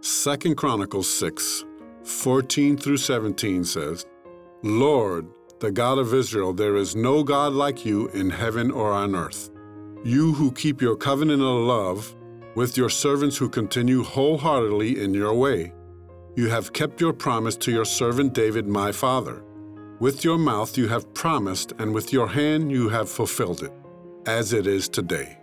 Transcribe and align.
2 0.00 0.54
Chronicles 0.54 1.12
6, 1.12 1.64
14 2.04 2.76
through 2.76 2.96
17 2.96 3.64
says, 3.64 4.06
Lord, 4.62 5.26
the 5.58 5.72
God 5.72 5.98
of 5.98 6.14
Israel, 6.14 6.52
there 6.52 6.76
is 6.76 6.94
no 6.94 7.24
God 7.24 7.52
like 7.52 7.84
you 7.84 8.06
in 8.10 8.30
heaven 8.30 8.70
or 8.70 8.92
on 8.92 9.16
earth. 9.16 9.50
You 10.04 10.34
who 10.34 10.52
keep 10.52 10.80
your 10.80 10.94
covenant 10.94 11.42
of 11.42 11.48
love 11.48 12.14
with 12.54 12.76
your 12.76 12.88
servants 12.88 13.36
who 13.36 13.48
continue 13.48 14.04
wholeheartedly 14.04 15.02
in 15.02 15.14
your 15.14 15.34
way. 15.34 15.74
You 16.36 16.48
have 16.48 16.72
kept 16.72 17.00
your 17.00 17.12
promise 17.12 17.56
to 17.56 17.72
your 17.72 17.84
servant 17.84 18.34
David, 18.34 18.68
my 18.68 18.92
father. 18.92 19.42
With 19.98 20.22
your 20.22 20.38
mouth 20.38 20.78
you 20.78 20.86
have 20.86 21.12
promised, 21.12 21.72
and 21.80 21.92
with 21.92 22.12
your 22.12 22.28
hand 22.28 22.70
you 22.70 22.88
have 22.88 23.10
fulfilled 23.10 23.64
it, 23.64 23.72
as 24.26 24.52
it 24.52 24.68
is 24.68 24.88
today. 24.88 25.38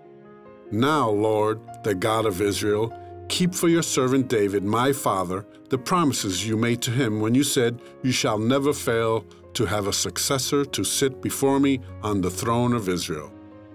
Now, 0.72 1.10
Lord, 1.10 1.60
the 1.84 1.94
God 1.94 2.26
of 2.26 2.42
Israel, 2.42 2.94
Keep 3.28 3.56
for 3.56 3.68
your 3.68 3.82
servant 3.82 4.28
David, 4.28 4.64
my 4.64 4.94
father, 4.94 5.46
the 5.70 5.78
promises 5.78 6.48
you 6.48 6.58
made 6.58 6.82
to 6.84 6.92
him 6.92 7.22
when 7.22 7.34
you 7.34 7.44
said, 7.44 7.82
You 8.04 8.12
shall 8.12 8.38
never 8.38 8.72
fail 8.72 9.26
to 9.54 9.66
have 9.66 9.88
a 9.88 9.94
successor 9.94 10.64
to 10.66 10.84
sit 10.84 11.22
before 11.22 11.60
me 11.60 11.80
on 12.04 12.22
the 12.22 12.30
throne 12.30 12.74
of 12.74 12.88
Israel. 12.88 13.32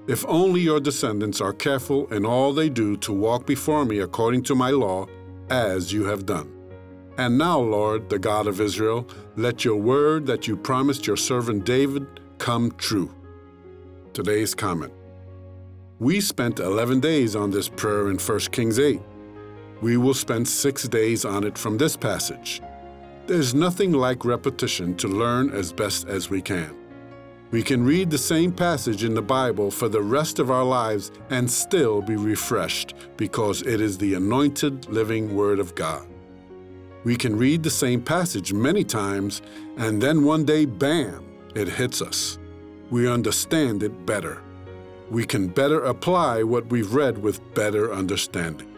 If 0.07 0.25
only 0.27 0.61
your 0.61 0.81
descendants 0.81 1.41
are 1.41 1.53
careful 1.53 2.07
in 2.13 2.25
all 2.25 2.53
they 2.53 2.69
do 2.69 2.97
to 2.99 3.13
walk 3.13 3.47
before 3.47 3.85
me 3.85 4.01
according 4.01 4.43
to 4.45 4.55
my 4.55 4.71
law, 4.71 5.07
as 5.51 5.93
you 5.93 6.05
have 6.05 6.27
done. 6.27 6.53
And 7.19 7.37
now, 7.37 7.59
Lord, 7.59 8.09
the 8.09 8.19
God 8.19 8.47
of 8.47 8.61
Israel, 8.61 9.07
let 9.37 9.65
your 9.65 9.77
word 9.77 10.27
that 10.27 10.47
you 10.47 10.57
promised 10.57 11.07
your 11.07 11.17
servant 11.17 11.65
David 11.65 12.07
come 12.39 12.73
true. 12.79 13.13
Today's 14.13 14.55
comment. 14.55 14.93
We 15.99 16.21
spent 16.21 16.61
11 16.61 17.01
days 17.01 17.37
on 17.37 17.51
this 17.51 17.69
prayer 17.69 18.11
in 18.11 18.19
1 18.19 18.39
Kings 18.53 18.79
8. 18.79 19.01
We 19.81 19.97
will 19.97 20.15
spend 20.15 20.47
six 20.47 20.87
days 20.87 21.25
on 21.25 21.45
it 21.45 21.57
from 21.57 21.79
this 21.79 21.97
passage. 21.97 22.61
There's 23.27 23.55
nothing 23.55 23.93
like 23.93 24.25
repetition 24.25 24.95
to 24.97 25.09
learn 25.09 25.51
as 25.51 25.73
best 25.73 26.07
as 26.07 26.29
we 26.29 26.43
can. 26.43 26.77
We 27.51 27.63
can 27.63 27.85
read 27.85 28.11
the 28.11 28.19
same 28.19 28.53
passage 28.53 29.03
in 29.03 29.15
the 29.15 29.23
Bible 29.23 29.71
for 29.71 29.89
the 29.89 30.03
rest 30.03 30.39
of 30.39 30.51
our 30.51 30.65
lives 30.65 31.11
and 31.31 31.51
still 31.51 32.01
be 32.01 32.17
refreshed 32.17 32.95
because 33.17 33.63
it 33.63 33.81
is 33.81 33.99
the 33.99 34.15
anointed 34.15 34.89
living 34.89 35.35
Word 35.35 35.59
of 35.59 35.75
God. 35.75 36.07
We 37.03 37.17
can 37.17 37.37
read 37.37 37.63
the 37.63 37.71
same 37.71 38.03
passage 38.03 38.53
many 38.53 38.85
times 38.85 39.43
and 39.79 40.01
then 40.01 40.25
one 40.25 40.45
day, 40.45 40.65
bam, 40.65 41.27
it 41.55 41.69
hits 41.69 42.03
us. 42.03 42.39
We 42.91 43.09
understand 43.09 43.83
it 43.83 44.07
better. 44.07 44.43
We 45.11 45.25
can 45.25 45.49
better 45.49 45.85
apply 45.85 46.45
what 46.45 46.67
we've 46.67 46.95
read 46.95 47.19
with 47.19 47.55
better 47.55 47.93
understanding. 47.93 48.70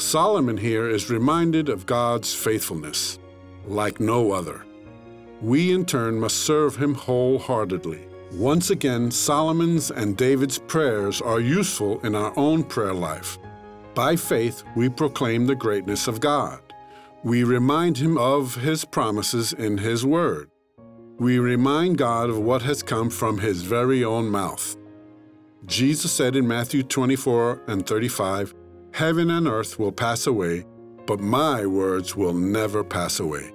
Solomon 0.00 0.56
here 0.56 0.88
is 0.88 1.10
reminded 1.10 1.68
of 1.68 1.84
God's 1.84 2.34
faithfulness, 2.34 3.18
like 3.66 4.00
no 4.00 4.32
other. 4.32 4.64
We 5.42 5.72
in 5.72 5.84
turn 5.84 6.18
must 6.18 6.38
serve 6.38 6.74
him 6.74 6.94
wholeheartedly. 6.94 8.06
Once 8.32 8.70
again, 8.70 9.10
Solomon's 9.10 9.90
and 9.90 10.16
David's 10.16 10.58
prayers 10.58 11.20
are 11.20 11.38
useful 11.38 12.00
in 12.00 12.14
our 12.14 12.32
own 12.38 12.64
prayer 12.64 12.94
life. 12.94 13.38
By 13.94 14.16
faith, 14.16 14.62
we 14.74 14.88
proclaim 14.88 15.46
the 15.46 15.54
greatness 15.54 16.08
of 16.08 16.18
God. 16.18 16.60
We 17.22 17.44
remind 17.44 17.98
him 17.98 18.16
of 18.16 18.54
his 18.54 18.86
promises 18.86 19.52
in 19.52 19.76
his 19.76 20.04
word. 20.06 20.50
We 21.18 21.38
remind 21.38 21.98
God 21.98 22.30
of 22.30 22.38
what 22.38 22.62
has 22.62 22.82
come 22.82 23.10
from 23.10 23.38
his 23.38 23.60
very 23.60 24.02
own 24.02 24.30
mouth. 24.30 24.76
Jesus 25.66 26.10
said 26.10 26.36
in 26.36 26.48
Matthew 26.48 26.82
24 26.82 27.64
and 27.66 27.86
35, 27.86 28.54
Heaven 28.92 29.30
and 29.30 29.46
earth 29.46 29.78
will 29.78 29.92
pass 29.92 30.26
away, 30.26 30.64
but 31.06 31.20
my 31.20 31.64
words 31.66 32.16
will 32.16 32.34
never 32.34 32.82
pass 32.84 33.20
away. 33.20 33.52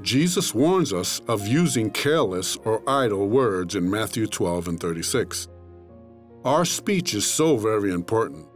Jesus 0.00 0.54
warns 0.54 0.92
us 0.92 1.20
of 1.28 1.46
using 1.46 1.90
careless 1.90 2.56
or 2.64 2.82
idle 2.88 3.28
words 3.28 3.76
in 3.76 3.88
Matthew 3.88 4.26
12 4.26 4.68
and 4.68 4.80
36. 4.80 5.48
Our 6.44 6.64
speech 6.64 7.14
is 7.14 7.24
so 7.24 7.56
very 7.56 7.92
important. 7.92 8.48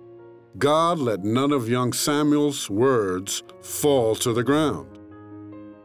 God 0.58 0.98
let 0.98 1.22
none 1.22 1.52
of 1.52 1.68
young 1.68 1.92
Samuel's 1.92 2.68
words 2.68 3.44
fall 3.60 4.16
to 4.16 4.32
the 4.32 4.42
ground. 4.42 4.98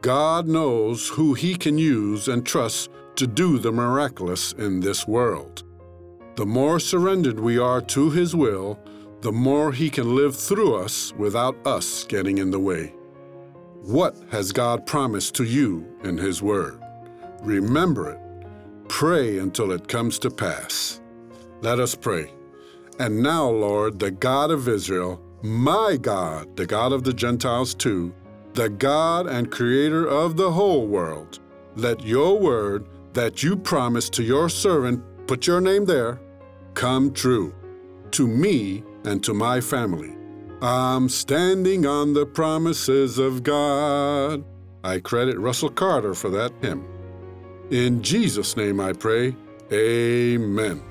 God 0.02 0.48
knows 0.48 1.10
who 1.10 1.36
he 1.36 1.56
can 1.56 1.78
use 1.78 2.28
and 2.28 2.44
trust 2.44 2.90
to 3.18 3.28
do 3.28 3.60
the 3.60 3.72
miraculous 3.72 4.54
in 4.54 4.80
this 4.80 5.08
world. 5.08 5.64
The 6.38 6.46
more 6.46 6.80
surrendered 6.80 7.40
we 7.40 7.60
are 7.60 7.82
to 7.82 8.10
his 8.10 8.36
will, 8.36 8.80
the 9.22 9.32
more 9.32 9.72
He 9.72 9.90
can 9.90 10.16
live 10.16 10.36
through 10.36 10.76
us 10.76 11.14
without 11.18 11.56
us 11.66 12.04
getting 12.06 12.40
in 12.40 12.52
the 12.52 12.60
way. 12.60 12.94
What 13.84 14.16
has 14.32 14.52
God 14.52 14.86
promised 14.86 15.36
to 15.36 15.44
you 15.44 15.86
in 16.04 16.18
His 16.18 16.42
Word? 16.42 16.80
Remember 17.42 18.12
it. 18.12 18.20
Pray 18.90 19.38
until 19.38 19.72
it 19.72 19.88
comes 19.88 20.20
to 20.20 20.30
pass. 20.30 21.02
Let 21.62 21.80
us 21.80 21.96
pray. 21.96 22.32
And 23.00 23.24
now, 23.24 23.50
Lord, 23.50 24.00
the 24.00 24.12
God 24.12 24.52
of 24.52 24.68
Israel, 24.68 25.22
my 25.42 25.98
God, 26.00 26.56
the 26.56 26.68
God 26.68 26.92
of 26.92 27.04
the 27.04 27.14
Gentiles 27.14 27.74
too, 27.74 28.14
the 28.54 28.70
God 28.70 29.28
and 29.28 29.52
Creator 29.52 30.08
of 30.08 30.36
the 30.36 30.52
whole 30.52 30.86
world, 30.86 31.40
let 31.76 32.04
your 32.04 32.38
word 32.38 32.86
that 33.14 33.42
you 33.42 33.56
promised 33.56 34.14
to 34.14 34.24
your 34.24 34.50
servant, 34.50 35.04
put 35.26 35.48
your 35.48 35.62
name 35.62 35.86
there, 35.86 36.20
come 36.74 37.14
true. 37.14 37.54
To 38.12 38.28
me, 38.28 38.84
and 39.04 39.24
to 39.24 39.34
my 39.34 39.62
family. 39.62 40.16
I'm 40.62 41.10
standing 41.10 41.86
on 41.86 42.14
the 42.14 42.26
promises 42.26 43.18
of 43.18 43.44
God. 43.44 44.44
I 44.84 45.00
credit 45.00 45.40
Russell 45.40 45.70
Carter 45.70 46.14
for 46.14 46.30
that 46.30 46.54
hymn. 46.62 46.86
In 47.72 48.04
Jesus' 48.04 48.56
name 48.58 48.80
I 48.80 48.94
pray, 48.94 49.36
Amen. 49.72 50.84